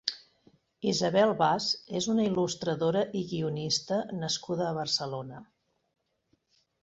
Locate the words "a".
4.69-4.73